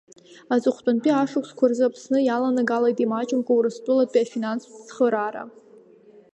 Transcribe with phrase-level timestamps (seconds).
[0.53, 5.43] Аҵыхәтәантәи ашықәсқәа рзы Аԥсны иаланагалеит имаҷымкәа урыстәылатәи афинанстә цхыраара.